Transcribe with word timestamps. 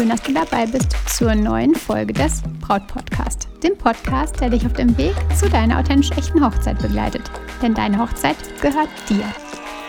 schön, 0.00 0.08
dass 0.08 0.22
du 0.22 0.32
dabei 0.32 0.64
bist 0.64 0.96
zur 1.06 1.34
neuen 1.34 1.74
Folge 1.74 2.14
des 2.14 2.42
Braut-Podcast. 2.60 3.48
Dem 3.62 3.76
Podcast, 3.76 4.40
der 4.40 4.48
dich 4.48 4.64
auf 4.64 4.72
dem 4.72 4.96
Weg 4.96 5.14
zu 5.38 5.46
deiner 5.50 5.78
authentisch 5.78 6.10
echten 6.12 6.42
Hochzeit 6.42 6.80
begleitet. 6.80 7.22
Denn 7.60 7.74
deine 7.74 7.98
Hochzeit 7.98 8.36
gehört 8.62 8.88
dir. 9.10 9.24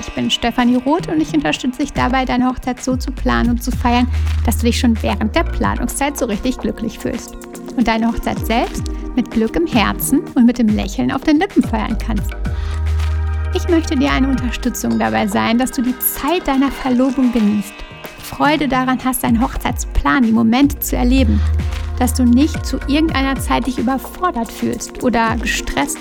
Ich 0.02 0.14
bin 0.16 0.30
Stefanie 0.30 0.76
Roth 0.76 1.08
und 1.08 1.22
ich 1.22 1.34
unterstütze 1.34 1.84
dich 1.84 1.94
dabei, 1.94 2.26
deine 2.26 2.50
Hochzeit 2.50 2.84
so 2.84 2.98
zu 2.98 3.12
planen 3.14 3.52
und 3.52 3.64
zu 3.64 3.72
feiern, 3.72 4.08
dass 4.46 4.58
du 4.58 4.66
dich 4.66 4.80
schon 4.80 5.02
während 5.02 5.34
der 5.34 5.44
Planungszeit 5.44 6.18
so 6.18 6.26
richtig 6.26 6.58
glücklich 6.58 7.00
fühlst. 7.00 7.38
Und 7.78 7.88
deine 7.88 8.10
Hochzeit 8.10 8.46
selbst 8.46 8.84
mit 9.16 9.32
Glück 9.32 9.56
im 9.56 9.68
Herzen 9.68 10.24
und 10.36 10.46
mit 10.46 10.58
dem 10.58 10.68
Lächeln 10.68 11.10
auf 11.10 11.22
den 11.22 11.38
Lippen 11.38 11.64
feiern 11.64 11.98
kannst. 11.98 12.32
Ich 13.54 13.70
möchte 13.70 13.96
dir 13.96 14.12
eine 14.12 14.28
Unterstützung 14.28 15.00
dabei 15.00 15.26
sein, 15.28 15.58
dass 15.58 15.72
du 15.72 15.82
die 15.82 15.98
Zeit 16.00 16.48
deiner 16.48 16.72
Verlobung 16.72 17.32
genießt 17.32 17.76
Freude 18.32 18.70
daran 18.70 18.98
hast, 19.04 19.24
deinen 19.24 19.42
Hochzeitsplan, 19.42 20.24
die 20.24 20.32
Momente 20.32 20.80
zu 20.80 20.96
erleben, 20.96 21.42
dass 22.00 22.14
du 22.14 22.24
nicht 22.24 22.66
zu 22.66 22.80
irgendeiner 22.88 23.36
Zeit 23.36 23.68
dich 23.68 23.78
überfordert 23.78 24.50
fühlst 24.50 25.04
oder 25.04 25.36
gestresst. 25.36 26.00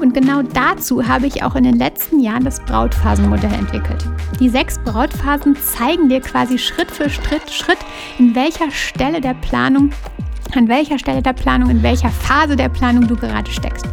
Und 0.00 0.14
genau 0.14 0.42
dazu 0.42 1.06
habe 1.06 1.26
ich 1.26 1.42
auch 1.42 1.54
in 1.54 1.64
den 1.64 1.76
letzten 1.76 2.20
Jahren 2.20 2.44
das 2.44 2.58
Brautphasenmodell 2.64 3.52
entwickelt. 3.52 4.08
Die 4.40 4.48
sechs 4.48 4.78
Brautphasen 4.78 5.56
zeigen 5.56 6.08
dir 6.08 6.20
quasi 6.20 6.58
Schritt 6.58 6.90
für 6.90 7.10
Schritt, 7.10 7.50
Schritt, 7.50 7.78
in 8.18 8.34
welcher 8.34 8.70
Stelle 8.70 9.20
der 9.20 9.34
Planung, 9.34 9.90
an 10.54 10.68
welcher 10.68 10.98
Stelle 10.98 11.22
der 11.22 11.34
Planung, 11.34 11.68
in 11.68 11.82
welcher 11.82 12.10
Phase 12.10 12.56
der 12.56 12.70
Planung 12.70 13.06
du 13.06 13.14
gerade 13.14 13.50
steckst, 13.50 13.86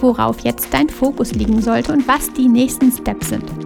worauf 0.00 0.40
jetzt 0.40 0.72
dein 0.72 0.90
Fokus 0.90 1.32
liegen 1.32 1.62
sollte 1.62 1.92
und 1.92 2.06
was 2.06 2.32
die 2.34 2.48
nächsten 2.48 2.92
Steps 2.92 3.30
sind. 3.30 3.61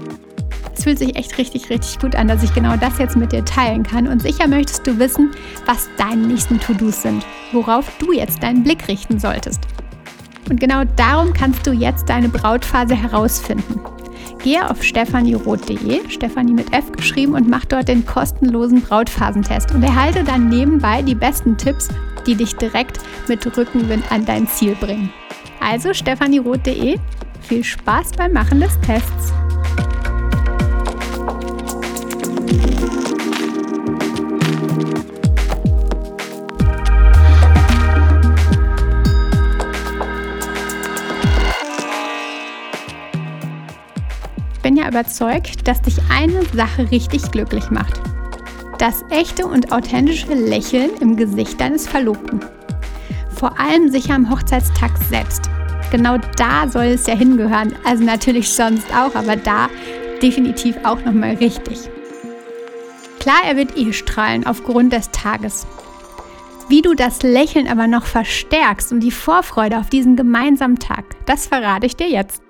Fühlt 0.87 1.01
sich 1.01 1.17
echt 1.17 1.37
richtig, 1.37 1.69
richtig 1.69 1.99
gut 1.99 2.15
an, 2.15 2.29
dass 2.29 2.45
ich 2.45 2.55
genau 2.55 2.77
das 2.77 2.99
jetzt 2.99 3.17
mit 3.17 3.33
dir 3.33 3.45
teilen 3.45 3.83
kann. 3.83 4.07
Und 4.07 4.23
sicher 4.23 4.47
möchtest 4.47 4.87
du 4.87 4.97
wissen, 5.01 5.33
was 5.65 5.89
deine 5.97 6.29
nächsten 6.29 6.61
To-Dos 6.61 7.03
sind, 7.03 7.27
worauf 7.51 7.91
du 7.99 8.13
jetzt 8.13 8.41
deinen 8.41 8.63
Blick 8.63 8.87
richten 8.87 9.19
solltest. 9.19 9.63
Und 10.49 10.61
genau 10.61 10.85
darum 10.95 11.33
kannst 11.33 11.67
du 11.67 11.73
jetzt 11.73 12.09
deine 12.09 12.29
Brautphase 12.29 12.95
herausfinden. 12.95 13.81
Gehe 14.45 14.71
auf 14.71 14.81
stefanieroth.de, 14.81 16.09
Stefanie 16.09 16.53
mit 16.53 16.73
F 16.73 16.93
geschrieben, 16.93 17.35
und 17.35 17.49
mach 17.49 17.65
dort 17.65 17.89
den 17.89 18.07
kostenlosen 18.07 18.81
Brautphasentest 18.81 19.75
und 19.75 19.83
erhalte 19.83 20.23
dann 20.23 20.49
nebenbei 20.49 21.03
die 21.03 21.17
besten 21.17 21.57
Tipps, 21.57 21.89
die 22.29 22.37
dich 22.37 22.55
direkt 22.55 23.01
mit 23.27 23.45
Rückenwind 23.57 24.05
an 24.13 24.25
dein 24.25 24.47
Ziel 24.47 24.77
bringen. 24.77 25.13
Also 25.59 25.93
stefanieroth.de, 25.93 26.97
viel 27.41 27.65
Spaß 27.65 28.13
beim 28.13 28.33
Machen 28.33 28.61
des 28.61 28.79
Tests. 28.83 29.33
Überzeugt, 44.97 45.69
dass 45.69 45.83
dich 45.83 45.99
eine 46.09 46.43
Sache 46.55 46.91
richtig 46.91 47.31
glücklich 47.31 47.71
macht. 47.71 48.01
Das 48.79 49.05
echte 49.11 49.47
und 49.47 49.71
authentische 49.71 50.33
Lächeln 50.33 50.91
im 51.01 51.17
Gesicht 51.17 51.61
deines 51.61 51.87
Verlobten. 51.87 52.41
Vor 53.29 53.61
allem 53.61 53.91
sicher 53.91 54.15
am 54.15 54.31
Hochzeitstag 54.31 54.93
selbst. 55.11 55.51
Genau 55.91 56.17
da 56.37 56.67
soll 56.67 56.87
es 56.87 57.07
ja 57.07 57.15
hingehören. 57.15 57.75
Also 57.85 58.05
natürlich 58.05 58.49
sonst 58.49 58.87
auch, 58.91 59.15
aber 59.15 59.37
da 59.37 59.69
definitiv 60.23 60.77
auch 60.83 61.05
nochmal 61.05 61.35
richtig. 61.35 61.91
Klar, 63.21 63.43
er 63.47 63.57
wird 63.57 63.77
eh 63.77 63.93
strahlen 63.93 64.47
aufgrund 64.47 64.95
des 64.95 65.11
Tages. 65.11 65.67
Wie 66.71 66.81
du 66.81 66.95
das 66.95 67.23
Lächeln 67.23 67.69
aber 67.69 67.87
noch 67.87 68.07
verstärkst 68.07 68.93
und 68.93 69.01
die 69.01 69.11
Vorfreude 69.11 69.79
auf 69.79 69.91
diesen 69.91 70.17
gemeinsamen 70.17 70.79
Tag, 70.79 71.05
das 71.27 71.47
verrate 71.47 71.85
ich 71.85 71.97
dir 71.97 72.09
jetzt. 72.09 72.46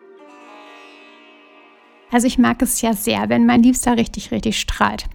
Also 2.10 2.26
ich 2.26 2.38
mag 2.38 2.62
es 2.62 2.80
ja 2.80 2.92
sehr, 2.92 3.28
wenn 3.28 3.46
mein 3.46 3.62
Liebster 3.62 3.96
richtig, 3.96 4.30
richtig 4.30 4.58
strahlt. 4.58 5.06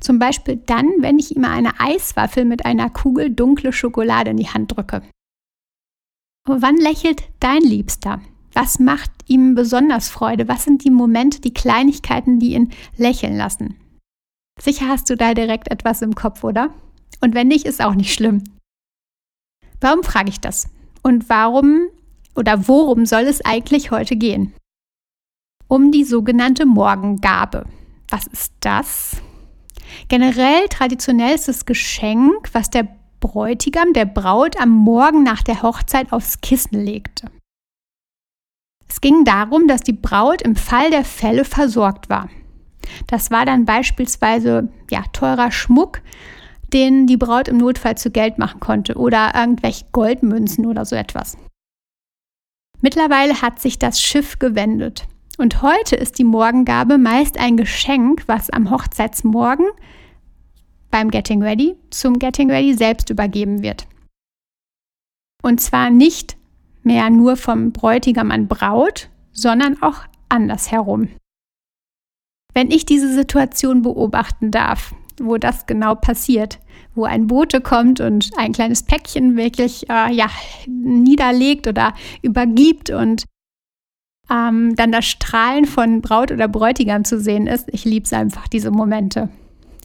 Zum 0.00 0.18
Beispiel 0.18 0.56
dann, 0.56 0.88
wenn 0.98 1.18
ich 1.18 1.34
ihm 1.36 1.44
eine 1.44 1.80
Eiswaffel 1.80 2.44
mit 2.44 2.64
einer 2.64 2.90
Kugel 2.90 3.30
dunkle 3.30 3.72
Schokolade 3.72 4.30
in 4.30 4.36
die 4.36 4.48
Hand 4.48 4.76
drücke. 4.76 5.02
wann 6.46 6.76
lächelt 6.76 7.22
dein 7.40 7.62
Liebster? 7.62 8.20
Was 8.54 8.78
macht 8.78 9.10
ihm 9.26 9.54
besonders 9.54 10.08
Freude? 10.08 10.46
Was 10.48 10.64
sind 10.64 10.84
die 10.84 10.90
Momente, 10.90 11.40
die 11.40 11.54
Kleinigkeiten, 11.54 12.38
die 12.38 12.54
ihn 12.54 12.72
lächeln 12.96 13.36
lassen? 13.36 13.76
Sicher 14.60 14.88
hast 14.88 15.08
du 15.08 15.16
da 15.16 15.34
direkt 15.34 15.70
etwas 15.70 16.02
im 16.02 16.14
Kopf, 16.14 16.44
oder? 16.44 16.74
Und 17.20 17.34
wenn 17.34 17.48
nicht, 17.48 17.64
ist 17.64 17.82
auch 17.82 17.94
nicht 17.94 18.12
schlimm. 18.12 18.44
Warum 19.80 20.02
frage 20.02 20.28
ich 20.28 20.40
das? 20.40 20.68
Und 21.02 21.28
warum 21.28 21.88
oder 22.34 22.68
worum 22.68 23.06
soll 23.06 23.22
es 23.22 23.44
eigentlich 23.44 23.90
heute 23.90 24.16
gehen? 24.16 24.52
Um 25.68 25.90
die 25.90 26.04
sogenannte 26.04 26.66
Morgengabe. 26.66 27.64
Was 28.08 28.26
ist 28.26 28.52
das? 28.60 29.16
Generell 30.08 30.68
traditionell 30.68 31.34
ist 31.34 31.48
das 31.48 31.66
Geschenk, 31.66 32.50
was 32.52 32.70
der 32.70 32.88
Bräutigam 33.20 33.92
der 33.92 34.04
Braut 34.04 34.60
am 34.60 34.70
Morgen 34.70 35.22
nach 35.22 35.42
der 35.42 35.62
Hochzeit 35.62 36.12
aufs 36.12 36.40
Kissen 36.40 36.84
legte. 36.84 37.30
Es 38.88 39.00
ging 39.00 39.24
darum, 39.24 39.68
dass 39.68 39.80
die 39.80 39.94
Braut 39.94 40.42
im 40.42 40.56
Fall 40.56 40.90
der 40.90 41.04
Fälle 41.04 41.44
versorgt 41.44 42.10
war. 42.10 42.28
Das 43.06 43.30
war 43.30 43.46
dann 43.46 43.64
beispielsweise 43.64 44.68
ja, 44.90 45.04
teurer 45.12 45.50
Schmuck, 45.50 46.02
den 46.72 47.06
die 47.06 47.16
Braut 47.16 47.48
im 47.48 47.58
Notfall 47.58 47.96
zu 47.96 48.10
Geld 48.10 48.38
machen 48.38 48.60
konnte 48.60 48.96
oder 48.96 49.32
irgendwelche 49.34 49.86
Goldmünzen 49.92 50.66
oder 50.66 50.84
so 50.84 50.96
etwas. 50.96 51.38
Mittlerweile 52.80 53.40
hat 53.40 53.60
sich 53.60 53.78
das 53.78 54.00
Schiff 54.00 54.38
gewendet 54.38 55.06
und 55.38 55.62
heute 55.62 55.96
ist 55.96 56.18
die 56.18 56.24
Morgengabe 56.24 56.98
meist 56.98 57.38
ein 57.38 57.56
Geschenk, 57.56 58.24
was 58.26 58.50
am 58.50 58.70
Hochzeitsmorgen 58.70 59.66
beim 60.90 61.10
Getting 61.10 61.42
Ready 61.42 61.74
zum 61.90 62.18
Getting 62.18 62.50
Ready 62.50 62.74
selbst 62.74 63.10
übergeben 63.10 63.62
wird. 63.62 63.86
Und 65.42 65.60
zwar 65.60 65.90
nicht 65.90 66.36
mehr 66.82 67.10
nur 67.10 67.36
vom 67.36 67.72
Bräutigam 67.72 68.30
an 68.30 68.46
Braut, 68.48 69.08
sondern 69.32 69.82
auch 69.82 70.00
andersherum. 70.28 71.08
Wenn 72.54 72.70
ich 72.70 72.84
diese 72.84 73.12
Situation 73.12 73.82
beobachten 73.82 74.50
darf, 74.50 74.94
wo 75.20 75.38
das 75.38 75.66
genau 75.66 75.94
passiert, 75.94 76.60
wo 76.94 77.04
ein 77.04 77.26
Bote 77.26 77.60
kommt 77.60 78.00
und 78.00 78.30
ein 78.36 78.52
kleines 78.52 78.82
Päckchen 78.82 79.36
wirklich 79.36 79.88
äh, 79.88 80.12
ja, 80.12 80.28
niederlegt 80.66 81.66
oder 81.66 81.94
übergibt 82.22 82.90
und 82.90 83.24
ähm, 84.30 84.74
dann 84.76 84.92
das 84.92 85.06
Strahlen 85.06 85.64
von 85.64 86.00
Braut 86.00 86.30
oder 86.30 86.48
Bräutigam 86.48 87.04
zu 87.04 87.20
sehen 87.20 87.46
ist, 87.46 87.68
ich 87.72 87.84
liebe 87.84 88.04
es 88.04 88.12
einfach, 88.12 88.48
diese 88.48 88.70
Momente. 88.70 89.28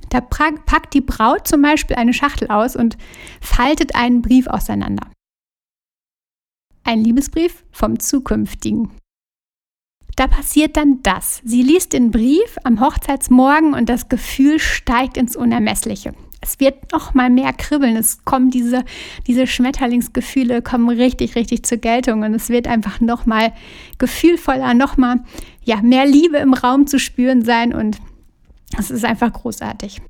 Da 0.09 0.21
packt 0.21 0.93
die 0.93 1.01
Braut 1.01 1.47
zum 1.47 1.61
Beispiel 1.61 1.97
eine 1.97 2.13
Schachtel 2.13 2.47
aus 2.49 2.75
und 2.75 2.97
faltet 3.41 3.95
einen 3.95 4.21
Brief 4.21 4.47
auseinander. 4.47 5.07
Ein 6.83 7.03
Liebesbrief 7.03 7.65
vom 7.71 7.99
zukünftigen. 7.99 8.91
Da 10.15 10.27
passiert 10.27 10.77
dann 10.77 11.03
das. 11.03 11.41
Sie 11.43 11.61
liest 11.61 11.93
den 11.93 12.11
Brief 12.11 12.57
am 12.63 12.79
Hochzeitsmorgen 12.79 13.73
und 13.73 13.89
das 13.89 14.07
Gefühl 14.09 14.59
steigt 14.59 15.17
ins 15.17 15.35
Unermessliche. 15.35 16.13
Es 16.47 16.61
wird 16.61 16.93
noch 16.93 17.13
mal 17.13 17.29
mehr 17.29 17.51
kribbeln. 17.51 17.97
Es 17.97 18.23
kommen 18.23 18.49
diese, 18.49 18.85
diese 19.27 19.47
Schmetterlingsgefühle 19.47 20.61
kommen 20.61 20.89
richtig, 20.89 21.35
richtig 21.35 21.63
zur 21.63 21.77
Geltung 21.77 22.23
und 22.23 22.33
es 22.33 22.49
wird 22.49 22.67
einfach 22.67 23.01
noch 23.01 23.25
mal 23.25 23.51
gefühlvoller, 23.97 24.73
noch 24.73 24.95
mal 24.95 25.17
ja, 25.63 25.81
mehr 25.81 26.05
Liebe 26.05 26.37
im 26.37 26.53
Raum 26.53 26.87
zu 26.87 26.99
spüren 26.99 27.43
sein 27.43 27.73
und 27.73 27.97
es 28.77 28.89
ist 28.89 29.03
einfach 29.03 29.33
großartig. 29.33 30.01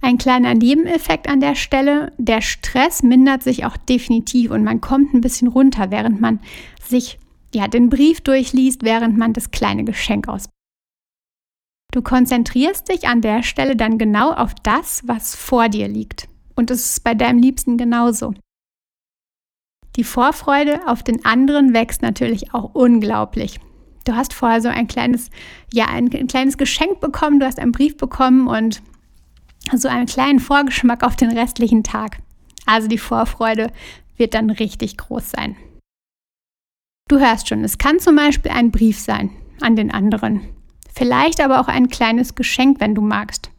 Ein 0.00 0.18
kleiner 0.18 0.54
Nebeneffekt 0.54 1.28
an 1.28 1.40
der 1.40 1.54
Stelle, 1.54 2.12
der 2.18 2.40
Stress 2.40 3.02
mindert 3.02 3.42
sich 3.44 3.64
auch 3.64 3.76
definitiv 3.76 4.50
und 4.50 4.64
man 4.64 4.80
kommt 4.80 5.14
ein 5.14 5.20
bisschen 5.20 5.48
runter, 5.48 5.90
während 5.90 6.20
man 6.20 6.40
sich 6.84 7.18
ja, 7.54 7.68
den 7.68 7.90
Brief 7.90 8.20
durchliest, 8.20 8.82
während 8.82 9.16
man 9.16 9.32
das 9.32 9.50
kleine 9.50 9.84
Geschenk 9.84 10.28
aus. 10.28 10.48
Du 11.92 12.02
konzentrierst 12.02 12.88
dich 12.88 13.08
an 13.08 13.22
der 13.22 13.42
Stelle 13.42 13.74
dann 13.74 13.98
genau 13.98 14.32
auf 14.32 14.54
das, 14.62 15.02
was 15.06 15.34
vor 15.34 15.68
dir 15.68 15.88
liegt. 15.88 16.28
Und 16.54 16.70
es 16.70 16.90
ist 16.90 17.04
bei 17.04 17.14
deinem 17.14 17.38
Liebsten 17.38 17.76
genauso. 17.78 18.34
Die 19.96 20.04
Vorfreude 20.04 20.86
auf 20.86 21.02
den 21.02 21.24
anderen 21.24 21.72
wächst 21.72 22.02
natürlich 22.02 22.54
auch 22.54 22.74
unglaublich. 22.74 23.58
Du 24.04 24.14
hast 24.14 24.32
vorher 24.32 24.60
so 24.60 24.68
ein 24.68 24.86
kleines, 24.86 25.30
ja, 25.72 25.86
ein, 25.86 26.12
ein 26.14 26.28
kleines 26.28 26.56
Geschenk 26.56 27.00
bekommen, 27.00 27.40
du 27.40 27.46
hast 27.46 27.58
einen 27.58 27.72
Brief 27.72 27.96
bekommen 27.96 28.46
und 28.48 28.82
so 29.74 29.88
einen 29.88 30.06
kleinen 30.06 30.40
Vorgeschmack 30.40 31.02
auf 31.02 31.16
den 31.16 31.36
restlichen 31.36 31.82
Tag. 31.82 32.18
Also 32.64 32.86
die 32.88 32.98
Vorfreude 32.98 33.72
wird 34.16 34.34
dann 34.34 34.50
richtig 34.50 34.96
groß 34.98 35.30
sein. 35.30 35.56
Du 37.08 37.18
hörst 37.18 37.48
schon, 37.48 37.64
es 37.64 37.78
kann 37.78 37.98
zum 37.98 38.16
Beispiel 38.16 38.52
ein 38.52 38.70
Brief 38.70 38.98
sein 38.98 39.30
an 39.60 39.74
den 39.74 39.90
anderen. 39.90 40.57
Vielleicht 40.94 41.40
aber 41.40 41.60
auch 41.60 41.68
ein 41.68 41.88
kleines 41.88 42.34
Geschenk, 42.34 42.80
wenn 42.80 42.94
du 42.94 43.02
magst. 43.02 43.50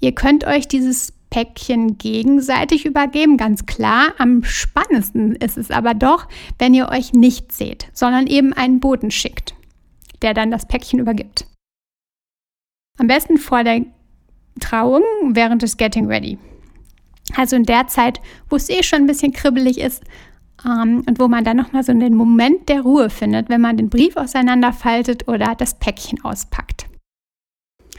Ihr 0.00 0.12
könnt 0.12 0.44
euch 0.44 0.68
dieses 0.68 1.12
Päckchen 1.30 1.98
gegenseitig 1.98 2.86
übergeben, 2.86 3.36
ganz 3.36 3.66
klar. 3.66 4.14
Am 4.18 4.44
spannendsten 4.44 5.34
ist 5.36 5.58
es 5.58 5.70
aber 5.70 5.94
doch, 5.94 6.28
wenn 6.58 6.74
ihr 6.74 6.88
euch 6.90 7.12
nicht 7.12 7.52
seht, 7.52 7.88
sondern 7.92 8.26
eben 8.26 8.52
einen 8.52 8.80
Boten 8.80 9.10
schickt, 9.10 9.54
der 10.22 10.34
dann 10.34 10.50
das 10.50 10.68
Päckchen 10.68 11.00
übergibt. 11.00 11.46
Am 12.98 13.08
besten 13.08 13.38
vor 13.38 13.64
der 13.64 13.84
Trauung 14.60 15.02
während 15.30 15.62
des 15.62 15.76
Getting 15.76 16.06
Ready. 16.06 16.38
Also 17.34 17.56
in 17.56 17.64
der 17.64 17.88
Zeit, 17.88 18.20
wo 18.48 18.56
es 18.56 18.68
eh 18.68 18.82
schon 18.82 19.00
ein 19.00 19.06
bisschen 19.06 19.32
kribbelig 19.32 19.78
ist 19.78 20.04
und 20.64 21.18
wo 21.18 21.28
man 21.28 21.44
dann 21.44 21.58
nochmal 21.58 21.84
so 21.84 21.92
den 21.92 22.14
Moment 22.14 22.68
der 22.68 22.80
Ruhe 22.80 23.10
findet, 23.10 23.48
wenn 23.48 23.60
man 23.60 23.76
den 23.76 23.90
Brief 23.90 24.16
auseinanderfaltet 24.16 25.28
oder 25.28 25.54
das 25.54 25.78
Päckchen 25.78 26.24
auspackt. 26.24 26.86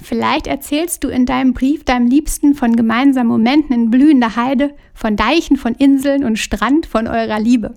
Vielleicht 0.02 0.48
erzählst 0.48 1.04
du 1.04 1.08
in 1.08 1.26
deinem 1.26 1.54
Brief 1.54 1.84
deinem 1.84 2.08
Liebsten 2.08 2.54
von 2.54 2.76
gemeinsamen 2.76 3.30
Momenten 3.30 3.74
in 3.74 3.92
blühender 3.92 4.36
Heide, 4.36 4.76
von 4.94 5.16
Deichen, 5.16 5.58
von 5.58 5.74
Inseln 5.76 6.24
und 6.24 6.38
Strand, 6.38 6.86
von 6.86 7.08
eurer 7.08 7.40
Liebe. 7.40 7.76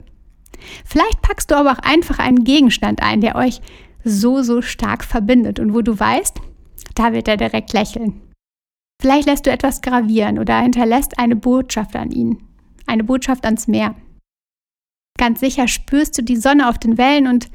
Vielleicht 0.84 1.22
packst 1.22 1.50
du 1.50 1.54
aber 1.54 1.72
auch 1.72 1.78
einfach 1.78 2.18
einen 2.18 2.44
Gegenstand 2.44 3.02
ein, 3.02 3.20
der 3.20 3.36
euch 3.36 3.60
so, 4.04 4.42
so 4.42 4.62
stark 4.62 5.04
verbindet 5.04 5.60
und 5.60 5.74
wo 5.74 5.82
du 5.82 5.98
weißt, 5.98 6.40
da 6.94 7.12
wird 7.12 7.28
er 7.28 7.36
direkt 7.36 7.72
lächeln. 7.72 8.20
Vielleicht 9.00 9.28
lässt 9.28 9.46
du 9.46 9.50
etwas 9.50 9.80
gravieren 9.80 10.38
oder 10.38 10.58
hinterlässt 10.60 11.18
eine 11.18 11.36
Botschaft 11.36 11.94
an 11.94 12.10
ihn, 12.10 12.42
eine 12.86 13.04
Botschaft 13.04 13.44
ans 13.44 13.68
Meer. 13.68 13.94
Ganz 15.18 15.40
sicher 15.40 15.68
spürst 15.68 16.16
du 16.16 16.22
die 16.22 16.36
Sonne 16.36 16.68
auf 16.68 16.78
den 16.78 16.96
Wellen 16.96 17.26
und 17.26 17.50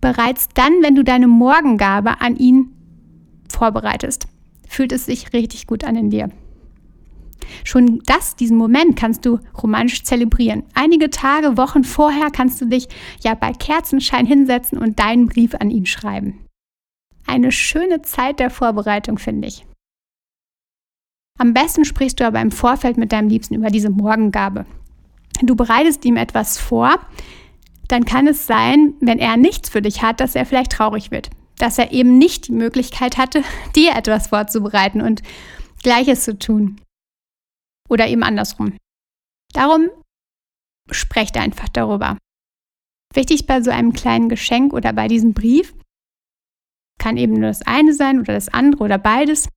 bereits 0.00 0.48
dann, 0.54 0.82
wenn 0.82 0.94
du 0.94 1.02
deine 1.02 1.26
Morgengabe 1.26 2.20
an 2.20 2.36
ihn 2.36 2.70
vorbereitest, 3.48 4.28
fühlt 4.68 4.92
es 4.92 5.06
sich 5.06 5.32
richtig 5.32 5.66
gut 5.66 5.84
an 5.84 5.96
in 5.96 6.10
dir. 6.10 6.28
Schon 7.64 8.00
das, 8.06 8.36
diesen 8.36 8.56
Moment 8.56 8.96
kannst 8.96 9.26
du 9.26 9.38
romantisch 9.60 10.04
zelebrieren. 10.04 10.64
Einige 10.74 11.10
Tage, 11.10 11.56
Wochen 11.56 11.84
vorher 11.84 12.30
kannst 12.30 12.60
du 12.60 12.66
dich 12.66 12.88
ja 13.22 13.34
bei 13.34 13.52
Kerzenschein 13.52 14.26
hinsetzen 14.26 14.78
und 14.78 14.98
deinen 14.98 15.26
Brief 15.26 15.54
an 15.54 15.70
ihn 15.70 15.86
schreiben. 15.86 16.46
Eine 17.26 17.52
schöne 17.52 18.02
Zeit 18.02 18.40
der 18.40 18.50
Vorbereitung, 18.50 19.18
finde 19.18 19.48
ich. 19.48 19.66
Am 21.38 21.54
besten 21.54 21.84
sprichst 21.84 22.20
du 22.20 22.26
aber 22.26 22.40
im 22.40 22.50
Vorfeld 22.50 22.96
mit 22.96 23.12
deinem 23.12 23.28
Liebsten 23.28 23.54
über 23.54 23.70
diese 23.70 23.90
Morgengabe. 23.90 24.66
Du 25.42 25.56
bereitest 25.56 26.04
ihm 26.04 26.16
etwas 26.16 26.58
vor, 26.58 26.98
dann 27.88 28.04
kann 28.04 28.26
es 28.26 28.46
sein, 28.46 28.94
wenn 29.00 29.18
er 29.18 29.36
nichts 29.36 29.68
für 29.68 29.82
dich 29.82 30.02
hat, 30.02 30.20
dass 30.20 30.34
er 30.34 30.46
vielleicht 30.46 30.72
traurig 30.72 31.10
wird. 31.10 31.30
Dass 31.58 31.78
er 31.78 31.92
eben 31.92 32.16
nicht 32.16 32.48
die 32.48 32.52
Möglichkeit 32.52 33.18
hatte, 33.18 33.44
dir 33.76 33.94
etwas 33.94 34.28
vorzubereiten 34.28 35.00
und 35.00 35.22
Gleiches 35.82 36.24
zu 36.24 36.38
tun. 36.38 36.80
Oder 37.88 38.08
eben 38.08 38.22
andersrum. 38.22 38.76
Darum 39.52 39.88
sprecht 40.90 41.36
einfach 41.36 41.68
darüber. 41.68 42.16
Wichtig 43.14 43.46
bei 43.46 43.60
so 43.60 43.70
einem 43.70 43.92
kleinen 43.92 44.28
Geschenk 44.28 44.72
oder 44.72 44.92
bei 44.92 45.08
diesem 45.08 45.34
Brief 45.34 45.74
kann 46.98 47.16
eben 47.16 47.34
nur 47.34 47.48
das 47.48 47.62
eine 47.62 47.92
sein 47.92 48.20
oder 48.20 48.32
das 48.32 48.48
andere 48.48 48.84
oder 48.84 48.98
beides. 48.98 49.48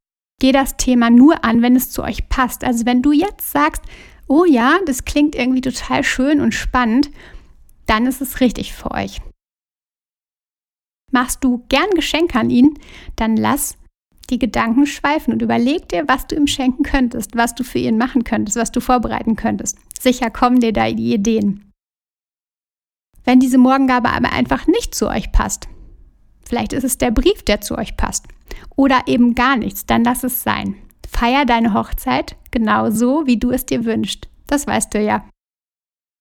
Geh 0.41 0.51
das 0.51 0.75
Thema 0.75 1.09
nur 1.09 1.45
an, 1.45 1.61
wenn 1.61 1.75
es 1.75 1.91
zu 1.91 2.03
euch 2.03 2.27
passt. 2.27 2.63
Also 2.63 2.85
wenn 2.85 3.01
du 3.01 3.13
jetzt 3.13 3.51
sagst, 3.51 3.83
oh 4.27 4.45
ja, 4.45 4.79
das 4.85 5.05
klingt 5.05 5.35
irgendwie 5.35 5.61
total 5.61 6.03
schön 6.03 6.41
und 6.41 6.53
spannend, 6.53 7.11
dann 7.85 8.05
ist 8.07 8.21
es 8.21 8.39
richtig 8.39 8.73
für 8.73 8.91
euch. 8.91 9.21
Machst 11.11 11.43
du 11.43 11.63
gern 11.69 11.89
Geschenke 11.91 12.39
an 12.39 12.49
ihn, 12.49 12.79
dann 13.15 13.37
lass 13.37 13.77
die 14.29 14.39
Gedanken 14.39 14.87
schweifen 14.87 15.33
und 15.33 15.41
überleg 15.41 15.87
dir, 15.89 16.07
was 16.07 16.25
du 16.27 16.35
ihm 16.35 16.47
schenken 16.47 16.83
könntest, 16.83 17.35
was 17.35 17.53
du 17.53 17.63
für 17.63 17.77
ihn 17.77 17.97
machen 17.97 18.23
könntest, 18.23 18.57
was 18.57 18.71
du 18.71 18.79
vorbereiten 18.79 19.35
könntest. 19.35 19.77
Sicher 19.99 20.31
kommen 20.31 20.59
dir 20.59 20.73
da 20.73 20.91
die 20.91 21.13
Ideen. 21.13 21.71
Wenn 23.23 23.39
diese 23.39 23.57
Morgengabe 23.57 24.09
aber 24.09 24.31
einfach 24.31 24.67
nicht 24.67 24.95
zu 24.95 25.07
euch 25.07 25.31
passt, 25.31 25.67
vielleicht 26.47 26.73
ist 26.73 26.83
es 26.83 26.97
der 26.97 27.11
Brief, 27.11 27.43
der 27.43 27.61
zu 27.61 27.77
euch 27.77 27.97
passt, 27.97 28.25
oder 28.75 29.03
eben 29.07 29.35
gar 29.35 29.57
nichts, 29.57 29.85
dann 29.85 30.03
lass 30.03 30.23
es 30.23 30.43
sein. 30.43 30.75
Feier 31.11 31.45
deine 31.45 31.73
Hochzeit 31.73 32.35
genauso, 32.51 33.25
wie 33.25 33.37
du 33.37 33.51
es 33.51 33.65
dir 33.65 33.85
wünschst. 33.85 34.27
Das 34.47 34.67
weißt 34.67 34.93
du 34.93 35.01
ja. 35.01 35.25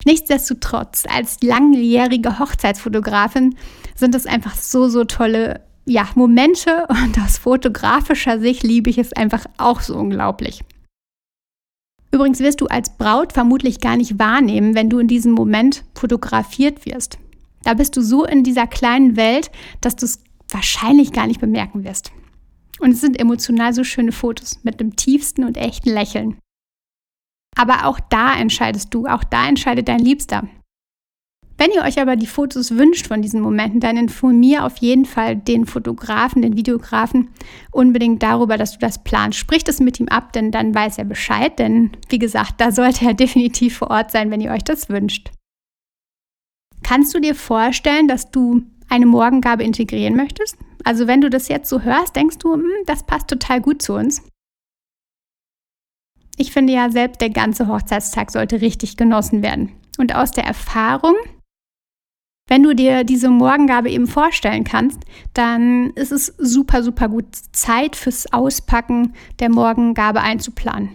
Nichtsdestotrotz, 0.05 1.05
als 1.09 1.39
langjährige 1.43 2.39
Hochzeitsfotografin 2.39 3.57
sind 3.95 4.15
es 4.15 4.27
einfach 4.27 4.55
so, 4.55 4.89
so 4.89 5.05
tolle 5.05 5.63
ja, 5.87 6.09
Momente 6.15 6.87
und 6.89 7.19
aus 7.21 7.39
fotografischer 7.39 8.39
Sicht 8.39 8.63
liebe 8.63 8.91
ich 8.91 8.99
es 8.99 9.13
einfach 9.13 9.47
auch 9.59 9.81
so 9.81 9.97
unglaublich. 9.97 10.63
Übrigens 12.11 12.41
wirst 12.41 12.61
du 12.61 12.67
als 12.67 12.97
Braut 12.97 13.33
vermutlich 13.33 13.81
gar 13.81 13.97
nicht 13.97 14.19
wahrnehmen, 14.19 14.75
wenn 14.75 14.89
du 14.89 14.99
in 14.99 15.09
diesem 15.09 15.33
Moment 15.33 15.85
fotografiert 15.95 16.87
wirst. 16.87 17.19
Da 17.65 17.75
bist 17.75 17.97
du 17.97 18.03
so 18.03 18.25
in 18.25 18.45
dieser 18.45 18.67
kleinen 18.67 19.17
Welt, 19.17 19.51
dass 19.81 19.97
du 19.97 20.05
es 20.05 20.23
wahrscheinlich 20.49 21.13
gar 21.13 21.27
nicht 21.27 21.41
bemerken 21.41 21.83
wirst. 21.83 22.13
Und 22.81 22.93
es 22.93 23.01
sind 23.01 23.19
emotional 23.19 23.73
so 23.73 23.85
schöne 23.85 24.13
Fotos 24.13 24.61
mit 24.65 24.81
dem 24.81 24.97
tiefsten 24.97 25.45
und 25.45 25.57
echten 25.57 25.91
Lächeln. 25.91 26.39
Aber 27.57 27.87
auch 27.87 28.01
da 28.01 28.35
entscheidest 28.35 28.93
du, 28.93 29.07
auch 29.07 29.25
da 29.25 29.49
entscheidet 29.49 29.89
dein 29.89 30.01
Liebster. 30.01 30.49
Wenn 31.57 31.71
ihr 31.71 31.83
euch 31.83 32.01
aber 32.01 32.17
die 32.17 32.27
Fotos 32.27 32.73
wünscht 32.73 33.07
von 33.07 33.23
diesen 33.23 33.41
Momenten, 33.41 33.79
dann 33.79 33.97
informier 33.97 34.65
auf 34.65 34.79
jeden 34.79 35.05
Fall 35.05 35.37
den 35.37 35.67
Fotografen, 35.67 36.43
den 36.43 36.57
Videografen 36.57 37.29
unbedingt 37.71 38.25
darüber, 38.25 38.59
dass 38.59 38.73
du 38.73 38.79
das 38.81 39.05
planst. 39.05 39.39
Sprich 39.39 39.63
das 39.63 39.79
mit 39.79 40.01
ihm 40.01 40.09
ab, 40.09 40.33
denn 40.33 40.51
dann 40.51 40.75
weiß 40.75 40.99
er 40.99 41.05
Bescheid. 41.05 41.57
Denn 41.61 41.93
wie 42.09 42.19
gesagt, 42.19 42.55
da 42.59 42.73
sollte 42.73 43.05
er 43.05 43.15
definitiv 43.15 43.79
vor 43.79 43.91
Ort 43.91 44.11
sein, 44.11 44.33
wenn 44.33 44.41
ihr 44.41 44.51
euch 44.51 44.65
das 44.65 44.89
wünscht. 44.89 45.31
Kannst 46.83 47.15
du 47.15 47.21
dir 47.21 47.37
vorstellen, 47.37 48.09
dass 48.09 48.31
du 48.31 48.63
eine 48.89 49.07
Morgengabe 49.07 49.63
integrieren 49.63 50.17
möchtest? 50.17 50.57
Also 50.85 51.07
wenn 51.07 51.23
du 51.23 51.31
das 51.31 51.49
jetzt 51.49 51.69
so 51.69 51.81
hörst, 51.81 52.15
denkst 52.15 52.39
du, 52.39 52.55
hm, 52.55 52.71
das 52.87 53.05
passt 53.05 53.29
total 53.29 53.61
gut 53.61 53.83
zu 53.83 53.95
uns. 53.95 54.23
Ich 56.37 56.53
finde 56.53 56.73
ja, 56.73 56.91
selbst 56.91 57.21
der 57.21 57.31
ganze 57.31 57.69
Hochzeitstag 57.69 58.31
sollte 58.31 58.61
richtig 58.61 58.97
genossen 58.97 59.43
werden. 59.43 59.73
Und 59.99 60.15
aus 60.15 60.33
der 60.33 60.45
Erfahrung, 60.45 61.15
wenn 62.49 62.63
du 62.63 62.75
dir 62.75 63.05
diese 63.05 63.31
Morgengabe 63.31 63.89
eben 63.89 64.07
vorstellen 64.07 64.65
kannst, 64.65 65.01
dann 65.33 65.91
ist 65.91 66.13
es 66.13 66.35
super, 66.39 66.83
super 66.83 67.09
gut, 67.09 67.25
Zeit 67.53 67.97
fürs 67.97 68.31
Auspacken 68.33 69.15
der 69.39 69.49
Morgengabe 69.49 70.21
einzuplanen. 70.21 70.91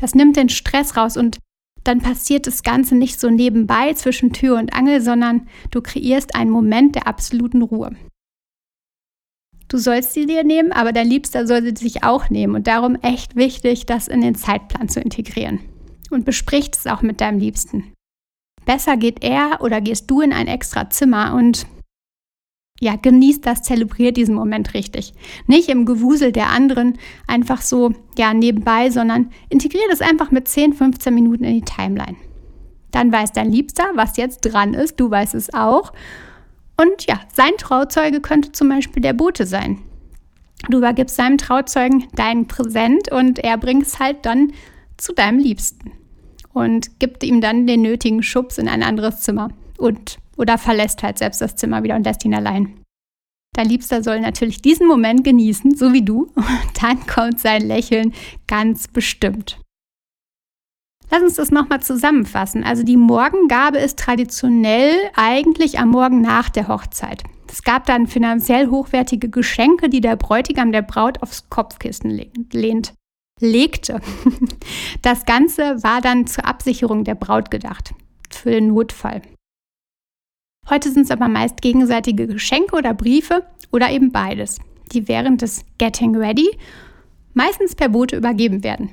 Das 0.00 0.14
nimmt 0.14 0.36
den 0.36 0.48
Stress 0.48 0.96
raus 0.96 1.16
und 1.16 1.38
dann 1.84 2.00
passiert 2.00 2.46
das 2.46 2.62
Ganze 2.62 2.94
nicht 2.96 3.20
so 3.20 3.30
nebenbei 3.30 3.92
zwischen 3.94 4.32
Tür 4.32 4.58
und 4.58 4.74
Angel, 4.74 5.00
sondern 5.00 5.46
du 5.70 5.80
kreierst 5.80 6.34
einen 6.34 6.50
Moment 6.50 6.96
der 6.96 7.06
absoluten 7.06 7.62
Ruhe. 7.62 7.94
Du 9.68 9.76
sollst 9.76 10.14
sie 10.14 10.26
dir 10.26 10.44
nehmen, 10.44 10.72
aber 10.72 10.92
dein 10.92 11.08
Liebster 11.08 11.46
soll 11.46 11.62
sie 11.62 11.76
sich 11.76 12.02
auch 12.02 12.30
nehmen. 12.30 12.54
Und 12.54 12.66
darum 12.66 12.96
echt 12.96 13.36
wichtig, 13.36 13.84
das 13.84 14.08
in 14.08 14.22
den 14.22 14.34
Zeitplan 14.34 14.88
zu 14.88 15.00
integrieren. 15.00 15.60
Und 16.10 16.24
bespricht 16.24 16.74
es 16.74 16.86
auch 16.86 17.02
mit 17.02 17.20
deinem 17.20 17.38
Liebsten. 17.38 17.92
Besser 18.64 18.96
geht 18.96 19.22
er 19.22 19.60
oder 19.60 19.80
gehst 19.80 20.10
du 20.10 20.22
in 20.22 20.32
ein 20.32 20.46
extra 20.46 20.88
Zimmer 20.88 21.34
und 21.34 21.66
ja, 22.80 22.96
genießt 22.96 23.44
das, 23.44 23.62
zelebriert 23.62 24.16
diesen 24.16 24.34
Moment 24.34 24.72
richtig. 24.72 25.12
Nicht 25.46 25.68
im 25.68 25.84
Gewusel 25.84 26.32
der 26.32 26.48
anderen 26.50 26.98
einfach 27.26 27.60
so, 27.60 27.92
ja, 28.16 28.32
nebenbei, 28.32 28.90
sondern 28.90 29.30
integriert 29.48 29.90
es 29.92 30.00
einfach 30.00 30.30
mit 30.30 30.48
10, 30.48 30.74
15 30.74 31.12
Minuten 31.12 31.44
in 31.44 31.54
die 31.54 31.64
Timeline. 31.64 32.16
Dann 32.90 33.12
weiß 33.12 33.32
dein 33.32 33.50
Liebster, 33.50 33.84
was 33.94 34.16
jetzt 34.16 34.40
dran 34.40 34.74
ist, 34.74 34.98
du 35.00 35.10
weißt 35.10 35.34
es 35.34 35.52
auch. 35.52 35.92
Und 36.80 37.06
ja, 37.06 37.20
sein 37.32 37.56
Trauzeuge 37.58 38.20
könnte 38.20 38.52
zum 38.52 38.68
Beispiel 38.68 39.02
der 39.02 39.12
Bote 39.12 39.46
sein. 39.46 39.78
Du 40.68 40.78
übergibst 40.78 41.16
seinem 41.16 41.38
Trauzeugen 41.38 42.06
dein 42.14 42.46
Präsent 42.46 43.10
und 43.10 43.38
er 43.38 43.58
bringt 43.58 43.84
es 43.84 43.98
halt 43.98 44.24
dann 44.26 44.52
zu 44.96 45.12
deinem 45.12 45.38
Liebsten 45.38 45.92
und 46.52 46.98
gibt 46.98 47.22
ihm 47.24 47.40
dann 47.40 47.66
den 47.66 47.82
nötigen 47.82 48.22
Schubs 48.22 48.58
in 48.58 48.68
ein 48.68 48.82
anderes 48.82 49.20
Zimmer 49.20 49.50
und 49.76 50.18
oder 50.36 50.58
verlässt 50.58 51.02
halt 51.02 51.18
selbst 51.18 51.40
das 51.40 51.56
Zimmer 51.56 51.82
wieder 51.82 51.96
und 51.96 52.04
lässt 52.04 52.24
ihn 52.24 52.34
allein. 52.34 52.80
Dein 53.54 53.68
Liebster 53.68 54.02
soll 54.02 54.20
natürlich 54.20 54.62
diesen 54.62 54.86
Moment 54.86 55.24
genießen, 55.24 55.74
so 55.74 55.92
wie 55.92 56.04
du, 56.04 56.30
und 56.34 56.82
dann 56.82 57.06
kommt 57.06 57.40
sein 57.40 57.66
Lächeln 57.66 58.12
ganz 58.46 58.88
bestimmt. 58.88 59.58
Lass 61.10 61.22
uns 61.22 61.34
das 61.36 61.50
nochmal 61.50 61.80
zusammenfassen. 61.80 62.64
Also 62.64 62.82
die 62.82 62.96
Morgengabe 62.96 63.78
ist 63.78 63.98
traditionell 63.98 64.94
eigentlich 65.14 65.78
am 65.78 65.90
Morgen 65.90 66.20
nach 66.20 66.50
der 66.50 66.68
Hochzeit. 66.68 67.22
Es 67.50 67.62
gab 67.62 67.86
dann 67.86 68.06
finanziell 68.06 68.68
hochwertige 68.68 69.30
Geschenke, 69.30 69.88
die 69.88 70.02
der 70.02 70.16
Bräutigam 70.16 70.70
der 70.70 70.82
Braut 70.82 71.22
aufs 71.22 71.48
Kopfkissen 71.48 72.10
lehnt, 72.52 72.94
legte. 73.40 74.00
Das 75.02 75.24
Ganze 75.24 75.82
war 75.82 76.00
dann 76.00 76.26
zur 76.26 76.44
Absicherung 76.44 77.04
der 77.04 77.14
Braut 77.14 77.50
gedacht, 77.50 77.94
für 78.30 78.50
den 78.50 78.68
Notfall. 78.68 79.22
Heute 80.68 80.90
sind 80.92 81.04
es 81.04 81.10
aber 81.10 81.28
meist 81.28 81.62
gegenseitige 81.62 82.26
Geschenke 82.26 82.76
oder 82.76 82.92
Briefe 82.92 83.46
oder 83.72 83.90
eben 83.90 84.12
beides, 84.12 84.58
die 84.92 85.08
während 85.08 85.40
des 85.40 85.64
Getting 85.78 86.16
Ready 86.16 86.50
meistens 87.32 87.74
per 87.74 87.88
Bote 87.88 88.16
übergeben 88.16 88.62
werden. 88.62 88.90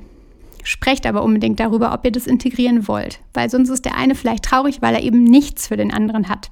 Sprecht 0.67 1.05
aber 1.05 1.21
unbedingt 1.23 1.59
darüber, 1.59 1.93
ob 1.93 2.03
ihr 2.05 2.11
das 2.11 2.25
integrieren 2.25 2.87
wollt, 2.87 3.19
weil 3.35 3.51
sonst 3.51 3.69
ist 3.69 3.85
der 3.85 3.95
eine 3.95 4.15
vielleicht 4.15 4.45
traurig, 4.45 4.81
weil 4.81 4.95
er 4.95 5.03
eben 5.03 5.23
nichts 5.23 5.67
für 5.67 5.77
den 5.77 5.93
anderen 5.93 6.27
hat. 6.27 6.49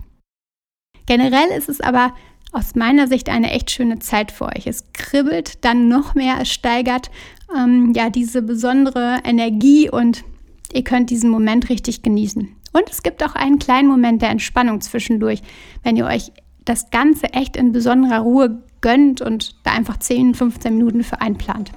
Generell 1.08 1.50
ist 1.58 1.67
es 1.67 1.82
aber 1.82 2.13
aus 2.51 2.75
meiner 2.75 3.08
Sicht 3.08 3.27
eine 3.27 3.50
echt 3.50 3.72
schöne 3.72 3.98
Zeit 3.98 4.32
für 4.32 4.46
euch. 4.46 4.67
Es 4.67 4.93
kribbelt 4.93 5.65
dann 5.65 5.88
noch 5.88 6.13
mehr, 6.13 6.36
es 6.39 6.51
steigert 6.51 7.10
ähm, 7.58 7.91
ja 7.96 8.12
diese 8.12 8.43
besondere 8.43 9.17
Energie 9.24 9.89
und 9.89 10.24
ihr 10.72 10.84
könnt 10.84 11.10
diesen 11.10 11.32
Moment 11.32 11.70
richtig 11.70 12.03
genießen. 12.03 12.55
Und 12.72 12.89
es 12.91 13.01
gibt 13.01 13.24
auch 13.24 13.34
einen 13.34 13.58
kleinen 13.58 13.88
Moment 13.88 14.22
der 14.22 14.29
Entspannung 14.29 14.79
zwischendurch, 14.82 15.41
wenn 15.82 15.98
ihr 15.98 16.05
euch 16.05 16.32
das 16.65 16.91
Ganze 16.91 17.34
echt 17.34 17.58
in 17.58 17.72
besonderer 17.72 18.20
Ruhe 18.20 18.62
gönnt 18.82 19.22
und 19.22 19.55
da 19.65 19.72
einfach 19.72 19.98
10, 19.98 20.36
15 20.36 20.77
Minuten 20.77 21.03
für 21.03 21.20
einplant. 21.20 21.72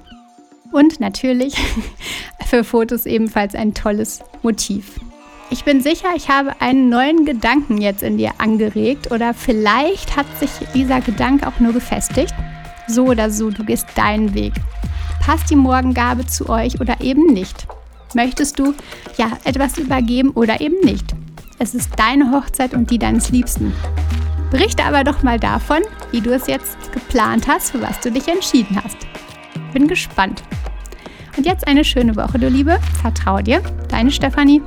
Und 0.71 0.99
natürlich 0.99 1.55
für 2.45 2.63
Fotos 2.63 3.05
ebenfalls 3.05 3.55
ein 3.55 3.73
tolles 3.73 4.21
Motiv. 4.43 4.99
Ich 5.49 5.63
bin 5.63 5.81
sicher, 5.81 6.09
ich 6.15 6.27
habe 6.27 6.59
einen 6.59 6.89
neuen 6.89 7.25
Gedanken 7.25 7.77
jetzt 7.79 8.03
in 8.03 8.17
dir 8.17 8.31
angeregt 8.37 9.11
oder 9.11 9.33
vielleicht 9.33 10.17
hat 10.17 10.25
sich 10.39 10.49
dieser 10.73 10.99
Gedanke 10.99 11.47
auch 11.47 11.59
nur 11.59 11.71
gefestigt. 11.71 12.33
So 12.87 13.05
oder 13.05 13.29
so, 13.29 13.49
du 13.49 13.63
gehst 13.63 13.87
deinen 13.95 14.33
Weg. 14.33 14.53
Passt 15.21 15.49
die 15.49 15.55
Morgengabe 15.55 16.25
zu 16.25 16.49
euch 16.49 16.79
oder 16.81 16.99
eben 17.01 17.33
nicht? 17.33 17.65
Möchtest 18.13 18.59
du 18.59 18.73
ja 19.17 19.31
etwas 19.45 19.77
übergeben 19.77 20.31
oder 20.31 20.59
eben 20.59 20.79
nicht? 20.83 21.15
Es 21.59 21.73
ist 21.73 21.91
deine 21.97 22.31
Hochzeit 22.31 22.73
und 22.73 22.91
die 22.91 22.99
deines 22.99 23.29
Liebsten. 23.29 23.73
Berichte 24.51 24.83
aber 24.83 25.03
doch 25.03 25.23
mal 25.23 25.39
davon, 25.39 25.79
wie 26.11 26.21
du 26.21 26.33
es 26.33 26.47
jetzt 26.47 26.77
geplant 26.91 27.47
hast, 27.47 27.71
für 27.71 27.81
was 27.81 27.99
du 27.99 28.11
dich 28.11 28.27
entschieden 28.27 28.81
hast. 28.81 28.97
Bin 29.73 29.87
gespannt. 29.87 30.43
Und 31.37 31.45
jetzt 31.45 31.67
eine 31.67 31.83
schöne 31.83 32.15
Woche, 32.15 32.39
du 32.39 32.49
Liebe. 32.49 32.79
Vertrau 33.01 33.39
dir. 33.41 33.61
Deine 33.89 34.09
Stefanie. 34.11 34.61